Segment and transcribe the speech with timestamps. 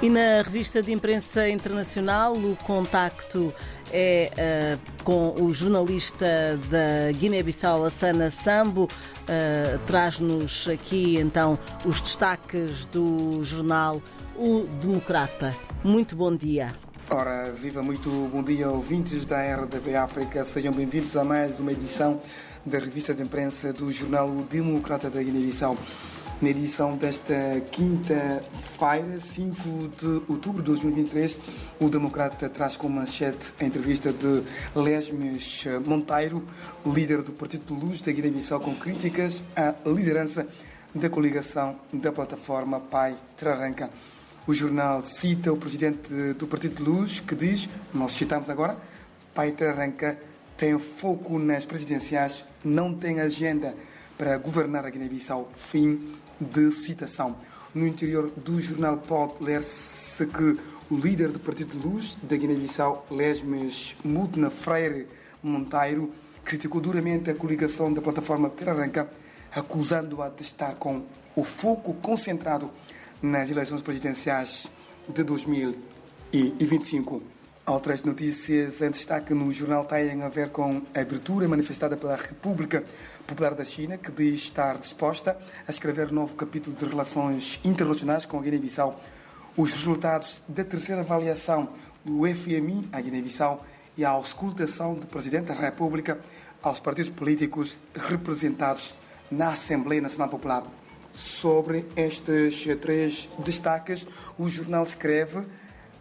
[0.00, 3.52] E na revista de imprensa internacional, o contacto
[3.92, 4.30] é
[4.78, 6.24] uh, com o jornalista
[6.70, 8.84] da Guiné-Bissau, Assana Sambo.
[8.84, 14.00] Uh, Traz-nos aqui então os destaques do jornal
[14.36, 15.56] O Democrata.
[15.82, 16.72] Muito bom dia.
[17.10, 20.44] Ora, viva muito bom dia, ouvintes da RDP África.
[20.44, 22.20] Sejam bem-vindos a mais uma edição
[22.64, 25.76] da revista de imprensa do jornal O Democrata da Guiné-Bissau.
[26.40, 27.34] Na edição desta
[27.72, 31.36] quinta-feira, 5 de outubro de 2023,
[31.80, 36.46] o Democrata traz como manchete a entrevista de Lesmes Monteiro,
[36.86, 40.46] líder do Partido de Luz da Guiné-Bissau, com críticas à liderança
[40.94, 43.90] da coligação da plataforma Pai Traranca.
[44.46, 48.78] O jornal cita o presidente do Partido de Luz, que diz, nós citamos agora,
[49.34, 50.16] Pai Traranca
[50.56, 53.74] tem foco nas presidenciais, não tem agenda
[54.16, 55.50] para governar a Guiné-Bissau.
[55.56, 57.36] Fim de citação.
[57.74, 60.58] No interior do jornal pode ler-se que
[60.90, 65.06] o líder do Partido de Luz da Guiné-Bissau, Lesmes Mutna Freire
[65.42, 66.12] Monteiro,
[66.44, 68.90] criticou duramente a coligação da plataforma Terra
[69.54, 71.04] acusando-a de estar com
[71.36, 72.70] o foco concentrado
[73.20, 74.66] nas eleições presidenciais
[75.08, 77.22] de 2025.
[77.68, 82.82] Outras notícias em destaque no jornal têm a ver com a abertura manifestada pela República
[83.26, 88.24] Popular da China, que diz estar disposta a escrever um novo capítulo de relações internacionais
[88.24, 88.98] com a Guiné-Bissau.
[89.54, 91.68] Os resultados da terceira avaliação
[92.02, 93.62] do FMI à Guiné-Bissau
[93.98, 96.18] e a auscultação do Presidente da República
[96.62, 98.94] aos partidos políticos representados
[99.30, 100.64] na Assembleia Nacional Popular.
[101.12, 104.08] Sobre estes três destaques,
[104.38, 105.44] o jornal escreve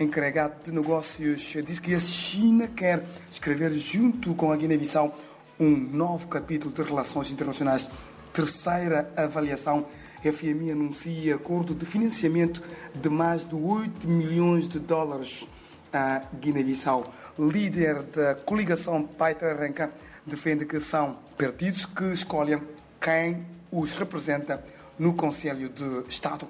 [0.00, 5.14] encarregado de negócios diz que a China quer escrever junto com a Guiné-Bissau
[5.58, 7.86] um novo capítulo de relações internacionais.
[8.32, 9.86] Terceira avaliação,
[10.22, 12.62] FMI anuncia acordo de financiamento
[12.94, 15.46] de mais de 8 milhões de dólares
[15.92, 17.04] à Guiné-Bissau.
[17.38, 19.92] Líder da coligação Paita Arranca
[20.24, 22.62] defende que são partidos que escolhem
[22.98, 24.64] quem os representa
[24.98, 26.48] no Conselho de Estado.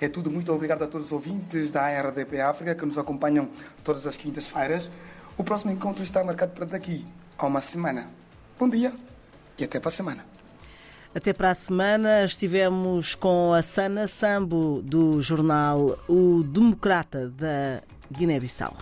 [0.00, 0.30] É tudo.
[0.30, 3.48] Muito obrigado a todos os ouvintes da RDP África que nos acompanham
[3.82, 4.90] todas as quintas-feiras.
[5.36, 7.04] O próximo encontro está marcado para daqui
[7.38, 8.10] a uma semana.
[8.58, 8.92] Bom dia
[9.58, 10.26] e até para a semana.
[11.14, 18.76] Até para a semana estivemos com a Sana Sambo do jornal O Democrata da Guiné-Bissau.